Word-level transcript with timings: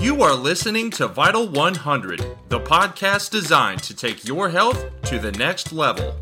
You 0.00 0.22
are 0.22 0.34
listening 0.34 0.88
to 0.92 1.08
Vital 1.08 1.46
100, 1.46 2.24
the 2.48 2.58
podcast 2.58 3.30
designed 3.30 3.82
to 3.82 3.94
take 3.94 4.26
your 4.26 4.48
health 4.48 4.82
to 5.02 5.18
the 5.18 5.30
next 5.32 5.74
level. 5.74 6.16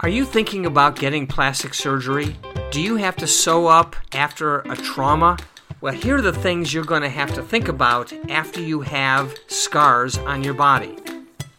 Are 0.00 0.08
you 0.08 0.24
thinking 0.24 0.66
about 0.66 0.98
getting 0.98 1.28
plastic 1.28 1.74
surgery? 1.74 2.36
Do 2.72 2.80
you 2.80 2.96
have 2.96 3.14
to 3.18 3.28
sew 3.28 3.68
up 3.68 3.94
after 4.12 4.62
a 4.62 4.74
trauma? 4.74 5.38
Well, 5.80 5.94
here 5.94 6.16
are 6.16 6.22
the 6.22 6.32
things 6.32 6.74
you're 6.74 6.82
going 6.82 7.02
to 7.02 7.08
have 7.08 7.32
to 7.34 7.42
think 7.44 7.68
about 7.68 8.12
after 8.28 8.60
you 8.60 8.80
have 8.80 9.32
scars 9.46 10.18
on 10.18 10.42
your 10.42 10.54
body. 10.54 10.96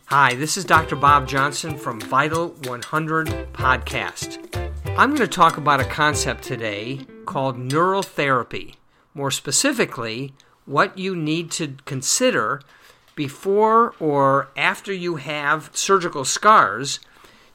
Hi, 0.07 0.35
this 0.35 0.57
is 0.57 0.65
Dr. 0.65 0.97
Bob 0.97 1.25
Johnson 1.25 1.77
from 1.77 2.01
Vital 2.01 2.49
100 2.65 3.27
Podcast. 3.53 4.45
I'm 4.97 5.11
going 5.11 5.21
to 5.21 5.27
talk 5.27 5.55
about 5.55 5.79
a 5.79 5.85
concept 5.85 6.43
today 6.43 7.05
called 7.25 7.57
neural 7.57 8.03
therapy. 8.03 8.75
More 9.13 9.31
specifically, 9.31 10.33
what 10.65 10.97
you 10.97 11.15
need 11.15 11.51
to 11.51 11.75
consider 11.85 12.61
before 13.15 13.93
or 13.99 14.49
after 14.57 14.93
you 14.93 15.15
have 15.17 15.69
surgical 15.73 16.25
scars 16.25 16.99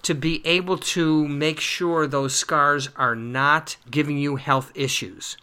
to 0.02 0.14
be 0.14 0.44
able 0.46 0.78
to 0.78 1.28
make 1.28 1.60
sure 1.60 2.06
those 2.06 2.34
scars 2.34 2.88
are 2.96 3.14
not 3.14 3.76
giving 3.90 4.16
you 4.16 4.36
health 4.36 4.72
issues. 4.74 5.36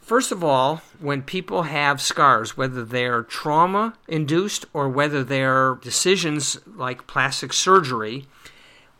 First 0.00 0.32
of 0.32 0.42
all, 0.42 0.82
when 0.98 1.22
people 1.22 1.62
have 1.62 2.00
scars, 2.00 2.56
whether 2.56 2.84
they're 2.84 3.22
trauma 3.22 3.94
induced 4.08 4.66
or 4.72 4.88
whether 4.88 5.22
they're 5.22 5.76
decisions 5.76 6.58
like 6.66 7.06
plastic 7.06 7.52
surgery, 7.52 8.26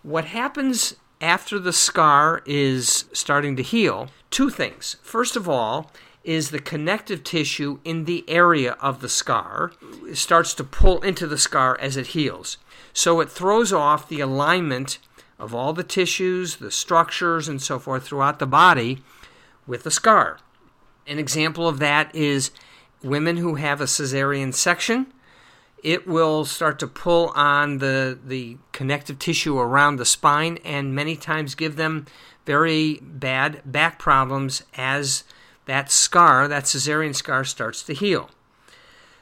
what 0.03 0.27
happens 0.27 0.97
after 1.21 1.59
the 1.59 1.73
scar 1.73 2.43
is 2.47 3.05
starting 3.13 3.57
to 3.57 3.63
heal, 3.63 4.09
two 4.31 4.51
things. 4.51 4.97
First 5.03 5.37
of 5.37 5.49
all, 5.49 5.91
is 6.23 6.51
the 6.51 6.59
connective 6.59 7.25
tissue 7.25 7.79
in 7.85 8.05
the 8.05 8.29
area 8.29 8.73
of 8.81 9.01
the 9.01 9.09
scar 9.09 9.73
it 10.07 10.17
starts 10.17 10.53
to 10.55 10.65
pull 10.65 11.01
into 11.01 11.27
the 11.27 11.39
scar 11.39 11.79
as 11.81 11.97
it 11.97 12.09
heals. 12.09 12.59
So 12.93 13.21
it 13.21 13.31
throws 13.31 13.73
off 13.73 14.09
the 14.09 14.21
alignment 14.21 14.99
of 15.39 15.55
all 15.55 15.73
the 15.73 15.85
tissues, 15.85 16.57
the 16.57 16.71
structures, 16.71 17.49
and 17.49 17.63
so 17.63 17.79
forth 17.79 18.05
throughout 18.05 18.39
the 18.39 18.47
body 18.47 19.03
with 19.67 19.85
the 19.85 19.91
scar. 19.91 20.39
An 21.07 21.19
example 21.19 21.67
of 21.67 21.79
that 21.79 22.15
is 22.15 22.51
women 23.03 23.39
who 23.39 23.55
have 23.55 23.81
a 23.81 23.85
cesarean 23.85 24.53
section 24.53 25.07
it 25.83 26.07
will 26.07 26.45
start 26.45 26.79
to 26.79 26.87
pull 26.87 27.29
on 27.35 27.79
the 27.79 28.19
the 28.25 28.59
connective 28.73 29.19
tissue 29.19 29.59
around 29.59 29.97
the 29.97 30.05
spine 30.05 30.59
and 30.65 30.95
many 30.95 31.17
times 31.17 31.55
give 31.55 31.77
them 31.77 32.07
very 32.47 32.99
bad 33.03 33.61
back 33.65 33.99
problems 33.99 34.63
as 34.75 35.25
that 35.67 35.91
scar, 35.91 36.49
that 36.49 36.65
cesarean 36.65 37.15
scar 37.15 37.45
starts 37.45 37.83
to 37.85 37.95
heal. 37.95 38.31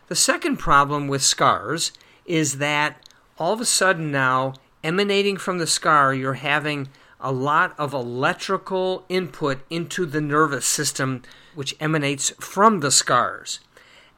The 0.06 0.17
second 0.17 0.56
problem 0.56 1.09
with 1.09 1.23
scars 1.23 1.92
is 2.25 2.59
that 2.59 3.06
all 3.39 3.53
of 3.53 3.61
a 3.61 3.67
sudden 3.67 4.11
now 4.11 4.55
emanating 4.83 5.37
from 5.37 5.59
the 5.59 5.67
scar 5.67 6.15
you're 6.15 6.34
having 6.34 6.89
a 7.20 7.33
lot 7.33 7.75
of 7.78 7.93
electrical 7.93 9.05
input 9.09 9.59
into 9.69 10.06
the 10.06 10.20
nervous 10.20 10.67
system 10.67 11.22
which 11.55 11.77
emanates 11.81 12.31
from 12.39 12.81
the 12.81 12.91
scars. 12.91 13.61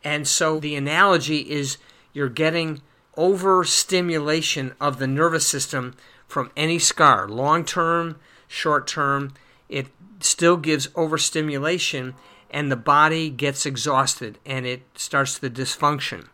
And 0.04 0.28
so 0.28 0.60
the 0.60 0.76
analogy 0.76 1.50
is 1.50 1.78
you're 2.12 2.28
getting 2.28 2.82
overstimulation 3.16 4.74
of 4.80 4.98
the 4.98 5.06
nervous 5.06 5.46
system 5.46 5.94
from 6.26 6.50
any 6.56 6.78
scar, 6.78 7.28
long 7.28 7.64
term, 7.64 8.16
short 8.48 8.86
term. 8.86 9.34
It 9.68 9.88
still 10.20 10.56
gives 10.56 10.88
overstimulation, 10.94 12.14
and 12.50 12.70
the 12.70 12.76
body 12.76 13.30
gets 13.30 13.66
exhausted 13.66 14.38
and 14.44 14.66
it 14.66 14.82
starts 14.94 15.38
the 15.38 15.50
dysfunction. 15.50 16.28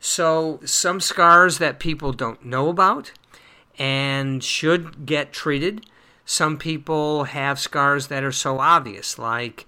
So, 0.00 0.60
some 0.64 1.00
scars 1.00 1.58
that 1.58 1.78
people 1.78 2.12
don't 2.12 2.44
know 2.44 2.68
about 2.68 3.12
and 3.78 4.42
should 4.42 5.06
get 5.06 5.32
treated. 5.32 5.86
Some 6.24 6.58
people 6.58 7.24
have 7.24 7.58
scars 7.58 8.08
that 8.08 8.24
are 8.24 8.32
so 8.32 8.58
obvious, 8.58 9.18
like 9.18 9.66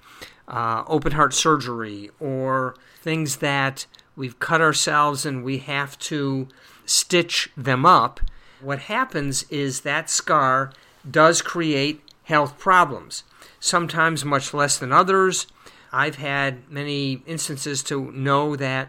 uh, 0.49 0.83
open 0.87 1.13
heart 1.13 1.35
surgery 1.35 2.11
or 2.19 2.75
things 3.01 3.37
that 3.37 3.87
we've 4.17 4.39
cut 4.39 4.61
ourselves 4.61 5.27
and 5.27 5.45
we 5.45 5.59
have 5.59 5.99
to 5.99 6.49
stitch 6.87 7.51
them 7.57 7.85
up, 7.85 8.21
what 8.61 8.81
happens 8.81 9.45
is 9.51 9.81
that 9.81 10.09
scar 10.09 10.73
does 11.09 11.43
create 11.43 12.03
health 12.25 12.59
problems, 12.59 13.25
sometimes 13.61 14.25
much 14.25 14.55
less 14.55 14.79
than 14.79 14.93
others. 14.93 15.47
I've 15.93 16.17
had 16.17 16.71
many 16.71 17.23
instances 17.27 17.83
to 17.85 18.11
know 18.13 18.57
that 18.57 18.89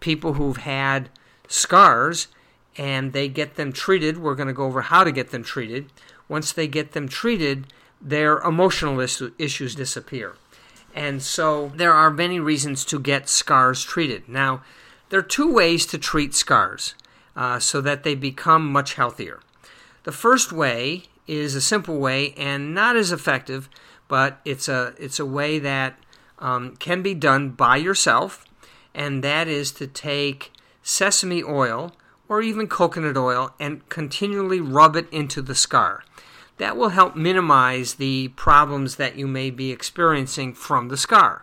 people 0.00 0.34
who've 0.34 0.56
had 0.56 1.10
scars 1.48 2.28
and 2.76 3.12
they 3.12 3.28
get 3.28 3.56
them 3.56 3.72
treated, 3.72 4.18
we're 4.18 4.34
going 4.34 4.48
to 4.48 4.54
go 4.54 4.64
over 4.64 4.82
how 4.82 5.04
to 5.04 5.12
get 5.12 5.30
them 5.30 5.42
treated. 5.42 5.90
Once 6.28 6.52
they 6.52 6.66
get 6.66 6.92
them 6.92 7.08
treated, 7.08 7.66
their 8.00 8.38
emotional 8.38 9.00
issues 9.00 9.74
disappear. 9.74 10.34
And 10.94 11.22
so 11.22 11.72
there 11.74 11.92
are 11.92 12.10
many 12.10 12.40
reasons 12.40 12.84
to 12.86 12.98
get 12.98 13.28
scars 13.28 13.82
treated. 13.82 14.28
Now, 14.28 14.62
there 15.08 15.20
are 15.20 15.22
two 15.22 15.52
ways 15.52 15.86
to 15.86 15.98
treat 15.98 16.34
scars 16.34 16.94
uh, 17.36 17.58
so 17.58 17.80
that 17.80 18.02
they 18.02 18.14
become 18.14 18.70
much 18.70 18.94
healthier. 18.94 19.40
The 20.04 20.12
first 20.12 20.52
way 20.52 21.04
is 21.26 21.54
a 21.54 21.60
simple 21.60 21.98
way 21.98 22.32
and 22.36 22.74
not 22.74 22.96
as 22.96 23.12
effective, 23.12 23.68
but 24.08 24.40
it's 24.44 24.68
a 24.68 24.94
it's 24.98 25.20
a 25.20 25.26
way 25.26 25.58
that 25.58 25.96
um, 26.38 26.76
can 26.76 27.02
be 27.02 27.14
done 27.14 27.50
by 27.50 27.76
yourself, 27.76 28.44
and 28.94 29.22
that 29.22 29.46
is 29.46 29.70
to 29.72 29.86
take 29.86 30.52
sesame 30.82 31.42
oil 31.42 31.92
or 32.28 32.42
even 32.42 32.66
coconut 32.66 33.16
oil 33.16 33.54
and 33.60 33.88
continually 33.88 34.60
rub 34.60 34.96
it 34.96 35.08
into 35.12 35.42
the 35.42 35.54
scar 35.54 36.02
that 36.60 36.76
will 36.76 36.90
help 36.90 37.16
minimize 37.16 37.94
the 37.94 38.28
problems 38.36 38.96
that 38.96 39.16
you 39.16 39.26
may 39.26 39.48
be 39.48 39.70
experiencing 39.72 40.52
from 40.52 40.88
the 40.88 40.96
scar. 40.96 41.40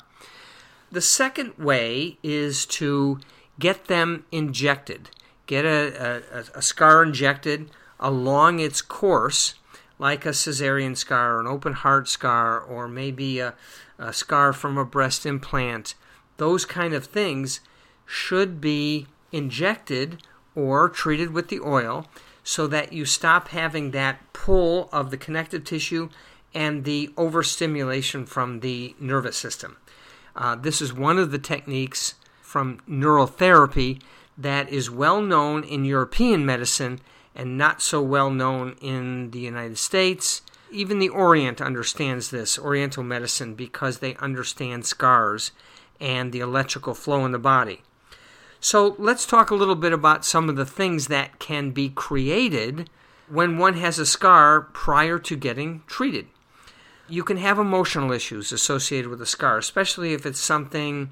The 0.92 1.02
second 1.02 1.58
way 1.58 2.20
is 2.22 2.68
to 2.68 3.20
get 3.58 3.86
them 3.86 4.26
injected, 4.32 5.10
get 5.48 5.66
a, 5.66 6.22
a, 6.32 6.60
a 6.60 6.62
scar 6.62 7.02
injected 7.02 7.72
along 8.00 8.60
its 8.60 8.80
course, 8.84 9.56
like 9.98 10.24
a 10.24 10.34
cesarean 10.34 10.96
scar, 10.96 11.40
an 11.40 11.48
open 11.48 11.74
heart 11.74 12.08
scar, 12.08 12.60
or 12.60 12.88
maybe 12.88 13.40
a, 13.40 13.56
a 13.98 14.14
scar 14.14 14.54
from 14.54 14.78
a 14.78 14.86
breast 14.86 15.26
implant. 15.26 15.96
Those 16.38 16.64
kind 16.64 16.94
of 16.94 17.06
things 17.06 17.60
should 18.06 18.62
be 18.62 19.08
injected 19.32 20.22
or 20.54 20.88
treated 20.88 21.34
with 21.34 21.48
the 21.48 21.60
oil 21.60 22.06
so 22.48 22.66
that 22.66 22.94
you 22.94 23.04
stop 23.04 23.50
having 23.50 23.92
that 23.92 24.22
pull 24.32 24.88
of 24.94 25.12
the 25.12 25.18
connective 25.18 25.66
tissue 25.66 26.08
and 26.54 26.86
the 26.86 27.10
overstimulation 27.18 28.26
from 28.26 28.62
the 28.62 28.96
nervous 29.02 29.36
system. 29.36 29.76
Uh, 30.34 30.56
this 30.56 30.82
is 30.82 30.94
one 30.94 31.18
of 31.20 31.32
the 31.32 31.38
techniques 31.38 32.16
from 32.42 32.80
neural 32.88 33.28
therapy 33.28 34.00
that 34.38 34.70
is 34.70 34.90
well 34.90 35.22
known 35.22 35.62
in 35.66 35.84
European 35.84 36.46
medicine 36.46 37.02
and 37.36 37.58
not 37.58 37.82
so 37.82 38.02
well 38.02 38.30
known 38.30 38.78
in 38.80 39.32
the 39.32 39.40
United 39.40 39.78
States. 39.78 40.42
Even 40.72 41.00
the 41.00 41.10
Orient 41.10 41.60
understands 41.60 42.30
this, 42.32 42.58
Oriental 42.58 43.04
medicine, 43.04 43.56
because 43.56 44.00
they 44.00 44.16
understand 44.16 44.86
scars 44.86 45.52
and 46.00 46.32
the 46.32 46.40
electrical 46.40 46.94
flow 46.94 47.26
in 47.26 47.34
the 47.34 47.40
body. 47.40 47.82
So 48.60 48.96
let's 48.98 49.26
talk 49.26 49.52
a 49.52 49.56
little 49.56 49.76
bit 49.76 49.94
about 49.94 50.26
some 50.26 50.50
of 50.50 50.56
the 50.56 50.66
things 50.66 51.08
that 51.08 51.40
can 51.40 51.72
be 51.72 51.90
created 51.90 52.90
when 53.30 53.58
one 53.58 53.76
has 53.76 54.00
a 54.00 54.06
scar 54.06 54.62
prior 54.62 55.20
to 55.20 55.36
getting 55.36 55.84
treated. 55.88 56.28
You 57.08 57.24
can 57.24 57.38
have 57.38 57.60
emotional 57.60 58.12
issues 58.12 58.52
associated 58.52 59.10
with 59.10 59.22
a 59.22 59.26
scar, 59.26 59.58
especially 59.58 60.14
if 60.14 60.26
it's 60.26 60.40
something 60.40 61.12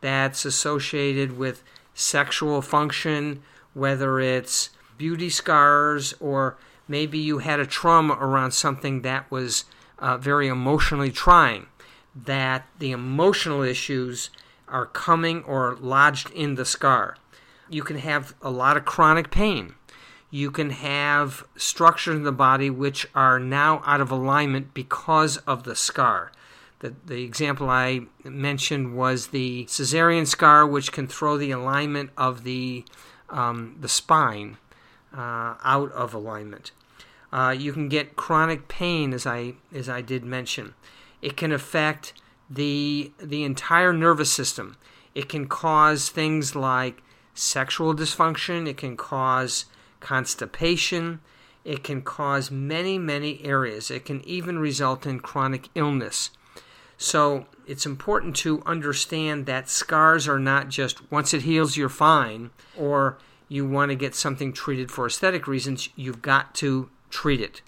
that's 0.00 0.44
associated 0.44 1.36
with 1.36 1.62
sexual 1.94 2.62
function, 2.62 3.42
whether 3.74 4.18
it's 4.20 4.70
beauty 4.98 5.30
scars 5.30 6.14
or 6.20 6.56
maybe 6.88 7.18
you 7.18 7.38
had 7.38 7.60
a 7.60 7.66
trauma 7.66 8.14
around 8.14 8.52
something 8.52 9.02
that 9.02 9.30
was 9.30 9.64
uh, 9.98 10.16
very 10.16 10.48
emotionally 10.48 11.10
trying, 11.10 11.66
that 12.14 12.66
the 12.78 12.90
emotional 12.90 13.62
issues 13.62 14.30
are 14.68 14.86
coming 14.86 15.42
or 15.44 15.76
lodged 15.80 16.30
in 16.30 16.54
the 16.54 16.64
scar. 16.64 17.16
You 17.68 17.82
can 17.82 17.98
have 17.98 18.34
a 18.42 18.50
lot 18.50 18.76
of 18.76 18.84
chronic 18.84 19.30
pain. 19.30 19.74
You 20.30 20.50
can 20.50 20.70
have 20.70 21.44
structures 21.56 22.16
in 22.16 22.24
the 22.24 22.32
body 22.32 22.68
which 22.68 23.08
are 23.14 23.38
now 23.38 23.82
out 23.86 24.00
of 24.00 24.10
alignment 24.10 24.74
because 24.74 25.36
of 25.38 25.64
the 25.64 25.76
scar. 25.76 26.32
The, 26.80 26.94
the 27.04 27.22
example 27.22 27.70
I 27.70 28.02
mentioned 28.22 28.96
was 28.96 29.28
the 29.28 29.64
cesarean 29.66 30.26
scar, 30.26 30.66
which 30.66 30.92
can 30.92 31.06
throw 31.06 31.38
the 31.38 31.50
alignment 31.50 32.10
of 32.16 32.44
the, 32.44 32.84
um, 33.30 33.76
the 33.80 33.88
spine 33.88 34.58
uh, 35.16 35.54
out 35.64 35.90
of 35.92 36.12
alignment. 36.12 36.72
Uh, 37.32 37.54
you 37.56 37.72
can 37.72 37.88
get 37.88 38.16
chronic 38.16 38.68
pain, 38.68 39.12
as 39.12 39.26
I, 39.26 39.54
as 39.72 39.88
I 39.88 40.00
did 40.00 40.24
mention. 40.24 40.74
It 41.22 41.36
can 41.36 41.50
affect 41.50 42.12
the 42.48 43.12
the 43.18 43.44
entire 43.44 43.92
nervous 43.92 44.32
system. 44.32 44.76
It 45.14 45.28
can 45.28 45.46
cause 45.48 46.08
things 46.08 46.54
like 46.54 47.02
sexual 47.34 47.94
dysfunction, 47.94 48.68
it 48.68 48.76
can 48.76 48.96
cause 48.96 49.66
constipation, 50.00 51.20
it 51.64 51.82
can 51.82 52.02
cause 52.02 52.50
many, 52.50 52.98
many 52.98 53.44
areas. 53.44 53.90
It 53.90 54.04
can 54.04 54.26
even 54.26 54.58
result 54.58 55.06
in 55.06 55.20
chronic 55.20 55.68
illness. 55.74 56.30
So 56.98 57.46
it's 57.66 57.84
important 57.84 58.36
to 58.36 58.62
understand 58.64 59.46
that 59.46 59.68
scars 59.68 60.28
are 60.28 60.38
not 60.38 60.68
just 60.68 61.10
once 61.10 61.34
it 61.34 61.42
heals, 61.42 61.76
you're 61.76 61.88
fine, 61.88 62.50
or 62.76 63.18
you 63.48 63.66
want 63.66 63.90
to 63.90 63.96
get 63.96 64.14
something 64.14 64.52
treated 64.52 64.90
for 64.90 65.06
aesthetic 65.06 65.46
reasons, 65.46 65.88
you've 65.96 66.22
got 66.22 66.54
to 66.56 66.88
treat 67.10 67.40
it. 67.40 67.62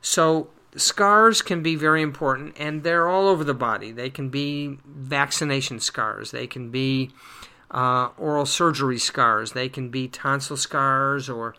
So 0.00 0.48
scars 0.76 1.42
can 1.42 1.62
be 1.62 1.76
very 1.76 2.02
important 2.02 2.56
and 2.58 2.82
they're 2.82 3.08
all 3.08 3.28
over 3.28 3.44
the 3.44 3.54
body. 3.54 3.92
They 3.92 4.10
can 4.10 4.28
be 4.28 4.78
vaccination 4.86 5.80
scars, 5.80 6.30
they 6.30 6.46
can 6.46 6.70
be 6.70 7.10
uh, 7.70 8.08
oral 8.18 8.46
surgery 8.46 8.98
scars, 8.98 9.52
they 9.52 9.68
can 9.68 9.88
be 9.88 10.08
tonsil 10.08 10.56
scars, 10.56 11.28
or 11.28 11.54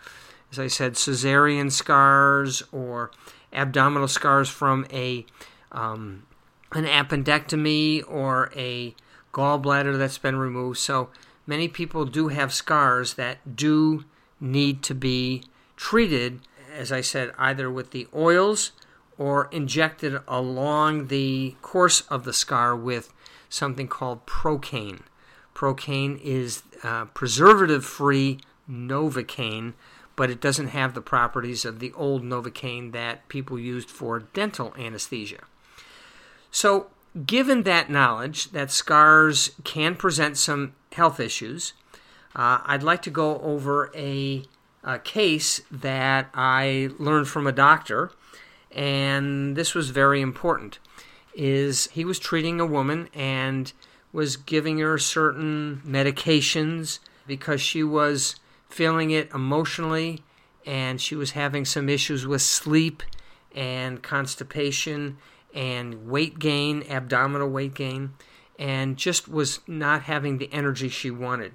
as 0.51 0.59
I 0.59 0.67
said, 0.67 0.93
cesarean 0.93 1.71
scars, 1.71 2.63
or 2.71 3.11
abdominal 3.51 4.07
scars 4.07 4.49
from 4.49 4.85
a 4.91 5.25
um, 5.71 6.25
an 6.71 6.85
appendectomy 6.85 8.03
or 8.07 8.51
a 8.55 8.95
gallbladder 9.33 9.97
that's 9.97 10.17
been 10.17 10.37
removed. 10.37 10.77
So 10.79 11.09
many 11.45 11.67
people 11.67 12.05
do 12.05 12.29
have 12.29 12.53
scars 12.53 13.15
that 13.15 13.55
do 13.55 14.05
need 14.39 14.83
to 14.83 14.95
be 14.95 15.43
treated, 15.75 16.41
as 16.73 16.91
I 16.91 17.01
said, 17.01 17.31
either 17.37 17.69
with 17.69 17.91
the 17.91 18.07
oils 18.13 18.71
or 19.17 19.47
injected 19.51 20.19
along 20.27 21.07
the 21.07 21.55
course 21.61 22.01
of 22.01 22.23
the 22.23 22.33
scar 22.33 22.75
with 22.75 23.13
something 23.49 23.87
called 23.87 24.25
Procaine. 24.25 25.01
Procaine 25.53 26.19
is 26.21 26.63
uh, 26.83 27.05
preservative 27.05 27.85
free 27.85 28.39
Novocaine, 28.69 29.73
but 30.15 30.29
it 30.29 30.41
doesn't 30.41 30.67
have 30.67 30.93
the 30.93 31.01
properties 31.01 31.65
of 31.65 31.79
the 31.79 31.93
old 31.93 32.23
Novocaine 32.23 32.91
that 32.91 33.27
people 33.29 33.57
used 33.57 33.89
for 33.89 34.19
dental 34.19 34.73
anesthesia. 34.77 35.43
So, 36.51 36.87
given 37.25 37.63
that 37.63 37.89
knowledge 37.89 38.51
that 38.51 38.71
scars 38.71 39.51
can 39.63 39.95
present 39.95 40.37
some 40.37 40.73
health 40.93 41.19
issues, 41.19 41.73
uh, 42.35 42.59
I'd 42.65 42.83
like 42.83 43.01
to 43.03 43.09
go 43.09 43.39
over 43.39 43.91
a, 43.95 44.43
a 44.83 44.99
case 44.99 45.61
that 45.71 46.29
I 46.33 46.89
learned 46.99 47.29
from 47.29 47.47
a 47.47 47.53
doctor 47.53 48.11
and 48.75 49.55
this 49.55 49.73
was 49.73 49.89
very 49.89 50.21
important 50.21 50.79
is 51.33 51.87
he 51.87 52.05
was 52.05 52.19
treating 52.19 52.59
a 52.59 52.65
woman 52.65 53.09
and 53.13 53.73
was 54.13 54.37
giving 54.37 54.77
her 54.79 54.97
certain 54.97 55.81
medications 55.85 56.99
because 57.27 57.61
she 57.61 57.83
was 57.83 58.35
feeling 58.69 59.11
it 59.11 59.29
emotionally 59.33 60.23
and 60.65 60.99
she 61.01 61.15
was 61.15 61.31
having 61.31 61.65
some 61.65 61.89
issues 61.89 62.25
with 62.25 62.41
sleep 62.41 63.03
and 63.53 64.01
constipation 64.01 65.17
and 65.53 66.07
weight 66.09 66.39
gain, 66.39 66.83
abdominal 66.89 67.49
weight 67.49 67.73
gain, 67.73 68.13
and 68.59 68.97
just 68.97 69.27
was 69.27 69.59
not 69.67 70.03
having 70.03 70.37
the 70.37 70.51
energy 70.51 70.89
she 70.89 71.09
wanted. 71.09 71.53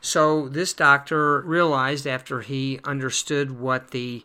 So, 0.00 0.48
this 0.48 0.74
doctor 0.74 1.40
realized 1.40 2.06
after 2.06 2.42
he 2.42 2.78
understood 2.84 3.58
what 3.58 3.90
the 3.90 4.22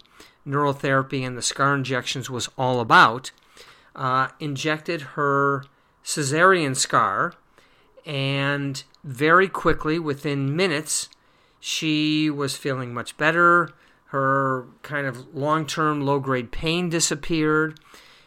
neurotherapy 0.49 1.25
and 1.25 1.37
the 1.37 1.41
scar 1.41 1.75
injections 1.75 2.29
was 2.29 2.49
all 2.57 2.79
about, 2.79 3.31
uh, 3.95 4.29
injected 4.39 5.01
her 5.01 5.63
cesarean 6.03 6.75
scar, 6.75 7.33
and 8.05 8.83
very 9.03 9.47
quickly, 9.47 9.99
within 9.99 10.55
minutes, 10.55 11.09
she 11.59 12.29
was 12.29 12.55
feeling 12.55 12.93
much 12.93 13.17
better. 13.17 13.69
Her 14.05 14.65
kind 14.81 15.05
of 15.05 15.35
long 15.35 15.65
term 15.67 16.01
low 16.01 16.19
grade 16.19 16.51
pain 16.51 16.89
disappeared. 16.89 17.79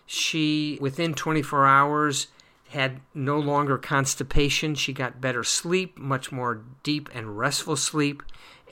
She, 0.07 0.79
within 0.81 1.15
24 1.15 1.67
hours, 1.67 2.29
had 2.69 3.01
no 3.15 3.39
longer 3.39 3.79
constipation. 3.79 4.75
She 4.75 4.93
got 4.93 5.21
better 5.21 5.43
sleep, 5.43 5.99
much 5.99 6.31
more 6.31 6.63
deep 6.83 7.09
and 7.13 7.39
restful 7.39 7.77
sleep, 7.77 8.23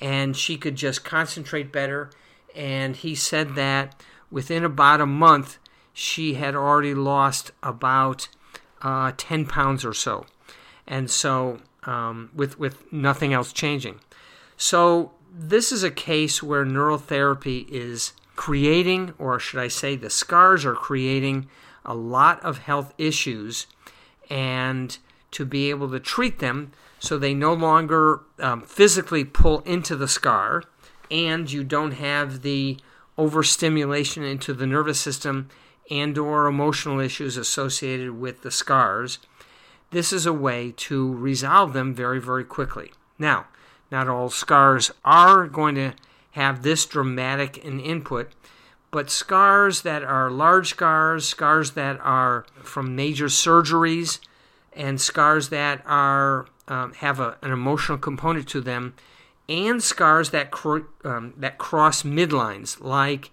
and 0.00 0.37
she 0.37 0.56
could 0.56 0.76
just 0.76 1.05
concentrate 1.05 1.73
better 1.73 2.11
and 2.55 2.97
he 2.97 3.14
said 3.14 3.55
that 3.55 4.02
within 4.31 4.64
about 4.64 5.00
a 5.00 5.06
month 5.06 5.58
she 5.93 6.35
had 6.35 6.55
already 6.55 6.94
lost 6.94 7.50
about 7.62 8.29
uh, 8.82 9.12
10 9.17 9.47
pounds 9.47 9.85
or 9.85 9.93
so. 9.93 10.25
And 10.87 11.11
so 11.11 11.58
um, 11.85 12.31
with 12.35 12.58
with 12.58 12.91
nothing 12.93 13.32
else 13.32 13.52
changing. 13.52 14.00
So 14.56 15.12
this 15.32 15.73
is 15.73 15.82
a 15.82 15.91
case 15.91 16.43
where 16.43 16.64
neurotherapy 16.64 17.69
is 17.69 18.12
creating 18.37 19.12
or 19.19 19.38
should 19.38 19.61
i 19.61 19.69
say 19.69 19.94
the 19.94 20.08
scars 20.08 20.64
are 20.64 20.75
creating 20.75 21.47
a 21.85 21.94
lot 21.94 22.43
of 22.43 22.58
health 22.58 22.94
issues. 22.99 23.67
And 24.29 24.97
to 25.32 25.44
be 25.44 25.70
able 25.70 25.91
to 25.91 26.00
treat 26.00 26.38
them 26.38 26.73
so 26.99 27.17
they 27.17 27.35
no 27.35 27.52
longer 27.55 28.20
um, 28.38 28.62
physically 28.62 29.25
pull 29.25 29.61
into 29.61 29.97
the 29.97 30.08
scar 30.08 30.64
and 31.10 31.50
you 31.50 31.64
don't 31.64 31.92
have 31.92 32.42
the 32.42 32.78
overstimulation 33.18 34.22
into 34.22 34.52
the 34.52 34.66
nervous 34.66 35.00
system 35.00 35.48
and 35.90 36.16
or 36.16 36.46
emotional 36.46 37.00
issues 37.00 37.36
associated 37.36 38.12
with 38.12 38.42
the 38.42 38.50
scars 38.50 39.18
this 39.90 40.12
is 40.12 40.24
a 40.24 40.32
way 40.32 40.72
to 40.76 41.12
resolve 41.14 41.72
them 41.72 41.94
very 41.94 42.20
very 42.20 42.44
quickly. 42.44 42.92
Now 43.18 43.46
not 43.90 44.08
all 44.08 44.30
scars 44.30 44.92
are 45.04 45.46
going 45.46 45.74
to 45.74 45.94
have 46.32 46.62
this 46.62 46.86
dramatic 46.86 47.64
an 47.64 47.80
input 47.80 48.30
but 48.92 49.10
scars 49.10 49.82
that 49.82 50.02
are 50.02 50.30
large 50.30 50.70
scars 50.70 51.28
scars 51.28 51.72
that 51.72 51.98
are 52.00 52.46
from 52.62 52.94
major 52.94 53.26
surgeries 53.26 54.20
and 54.72 55.00
scars 55.00 55.48
that 55.48 55.82
are 55.86 56.46
um, 56.68 56.92
have 56.94 57.18
a, 57.18 57.36
an 57.42 57.50
emotional 57.50 57.98
component 57.98 58.48
to 58.48 58.60
them 58.60 58.94
and 59.50 59.82
scars 59.82 60.31
that, 60.31 60.50
cr- 60.50 60.87
um, 61.05 61.35
that 61.37 61.59
cross 61.59 62.04
midlines, 62.04 62.80
like 62.80 63.30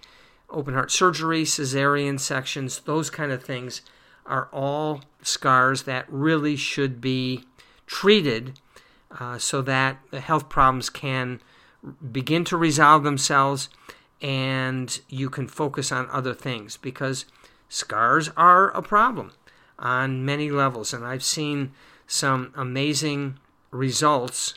open 0.49 0.73
heart 0.73 0.91
surgery, 0.91 1.43
cesarean 1.43 2.19
sections, 2.19 2.79
those 2.79 3.09
kind 3.09 3.31
of 3.31 3.43
things, 3.43 3.81
are 4.25 4.49
all 4.51 5.01
scars 5.21 5.83
that 5.83 6.05
really 6.09 6.55
should 6.55 6.99
be 6.99 7.43
treated 7.85 8.59
uh, 9.19 9.37
so 9.37 9.61
that 9.61 9.99
the 10.11 10.19
health 10.19 10.49
problems 10.49 10.89
can 10.89 11.39
begin 12.11 12.43
to 12.43 12.57
resolve 12.57 13.03
themselves 13.03 13.69
and 14.21 14.99
you 15.07 15.29
can 15.29 15.47
focus 15.47 15.91
on 15.91 16.09
other 16.11 16.33
things 16.33 16.75
because 16.75 17.25
scars 17.69 18.29
are 18.35 18.71
a 18.71 18.81
problem 18.81 19.31
on 19.77 20.25
many 20.25 20.49
levels. 20.49 20.93
And 20.93 21.05
I've 21.05 21.23
seen 21.23 21.71
some 22.07 22.51
amazing 22.55 23.37
results 23.71 24.55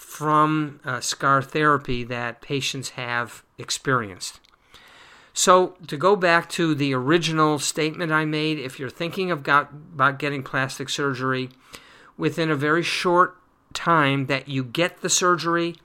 from 0.00 0.80
uh, 0.82 0.98
scar 0.98 1.42
therapy 1.42 2.02
that 2.02 2.40
patients 2.40 2.90
have 2.90 3.44
experienced. 3.58 4.40
So, 5.34 5.76
to 5.86 5.98
go 5.98 6.16
back 6.16 6.48
to 6.50 6.74
the 6.74 6.94
original 6.94 7.58
statement 7.58 8.10
I 8.10 8.24
made, 8.24 8.58
if 8.58 8.80
you're 8.80 8.88
thinking 8.88 9.30
of 9.30 9.42
got, 9.42 9.70
about 9.70 10.18
getting 10.18 10.42
plastic 10.42 10.88
surgery, 10.88 11.50
within 12.16 12.50
a 12.50 12.56
very 12.56 12.82
short 12.82 13.36
time 13.74 14.24
that 14.26 14.48
you 14.48 14.64
get 14.64 15.02
the 15.02 15.10
surgery, 15.10 15.76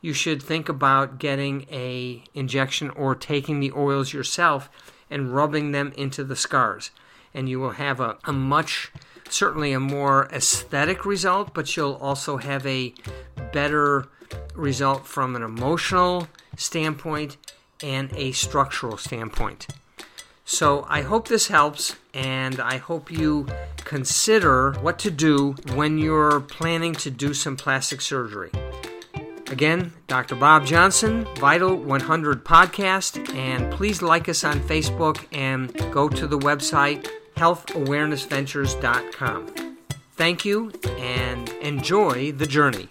you 0.00 0.12
should 0.12 0.42
think 0.42 0.68
about 0.68 1.18
getting 1.18 1.64
a 1.70 2.24
injection 2.34 2.90
or 2.90 3.14
taking 3.14 3.60
the 3.60 3.72
oils 3.72 4.12
yourself 4.12 4.68
and 5.08 5.32
rubbing 5.32 5.70
them 5.70 5.92
into 5.96 6.24
the 6.24 6.36
scars. 6.36 6.90
And 7.32 7.48
you 7.48 7.60
will 7.60 7.70
have 7.70 8.00
a, 8.00 8.18
a 8.24 8.32
much 8.32 8.92
certainly 9.32 9.72
a 9.72 9.80
more 9.80 10.28
aesthetic 10.32 11.04
result, 11.04 11.54
but 11.54 11.76
you'll 11.76 11.94
also 11.94 12.36
have 12.36 12.66
a 12.66 12.94
better 13.52 14.06
result 14.54 15.06
from 15.06 15.36
an 15.36 15.42
emotional 15.42 16.28
standpoint 16.56 17.36
and 17.82 18.10
a 18.14 18.32
structural 18.32 18.96
standpoint. 18.96 19.66
So 20.44 20.84
I 20.88 21.02
hope 21.02 21.28
this 21.28 21.48
helps, 21.48 21.96
and 22.12 22.58
I 22.58 22.78
hope 22.78 23.10
you 23.10 23.46
consider 23.84 24.72
what 24.80 24.98
to 25.00 25.10
do 25.10 25.54
when 25.74 25.98
you're 25.98 26.40
planning 26.40 26.94
to 26.94 27.10
do 27.10 27.34
some 27.34 27.56
plastic 27.56 28.00
surgery. 28.00 28.50
Again, 29.50 29.92
Dr. 30.06 30.36
Bob 30.36 30.66
Johnson, 30.66 31.26
Vital 31.36 31.76
100 31.76 32.44
Podcast, 32.44 33.34
and 33.34 33.72
please 33.72 34.02
like 34.02 34.28
us 34.28 34.44
on 34.44 34.60
Facebook 34.60 35.24
and 35.32 35.74
go 35.92 36.08
to 36.08 36.26
the 36.26 36.38
website 36.38 37.08
healthawarenessventures.com. 37.36 39.76
Thank 40.12 40.44
you 40.44 40.72
and 40.98 41.48
enjoy 41.62 42.32
the 42.32 42.46
journey. 42.46 42.88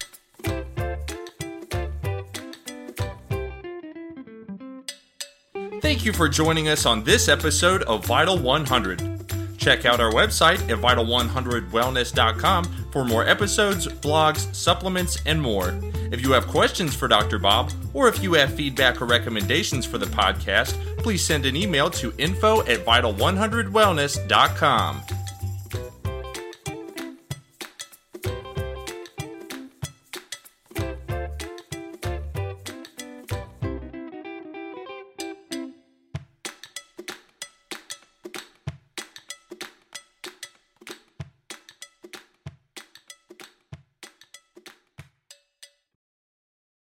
Thank 5.89 6.05
you 6.05 6.13
for 6.13 6.29
joining 6.29 6.67
us 6.67 6.86
on 6.86 7.03
this 7.03 7.27
episode 7.27 7.81
of 7.81 8.05
Vital 8.05 8.38
100. 8.38 9.58
Check 9.58 9.86
out 9.86 10.00
our 10.00 10.12
website 10.12 10.62
at 10.69 10.77
vital100wellness.com 10.77 12.65
for 12.91 13.03
more 13.03 13.27
episodes, 13.27 13.88
blogs, 13.88 14.53
supplements, 14.53 15.17
and 15.25 15.41
more. 15.41 15.74
If 16.12 16.22
you 16.22 16.31
have 16.34 16.46
questions 16.46 16.93
for 16.93 17.08
Dr. 17.08 17.39
Bob, 17.39 17.72
or 17.96 18.08
if 18.08 18.22
you 18.22 18.34
have 18.34 18.53
feedback 18.53 19.01
or 19.01 19.05
recommendations 19.05 19.84
for 19.84 19.98
the 19.98 20.05
podcast, 20.05 20.75
please 21.00 21.25
send 21.25 21.48
an 21.48 21.55
email 21.55 21.89
to 21.89 22.13
info 22.19 22.62
at 22.67 22.86
vital100wellness.com. 22.86 25.01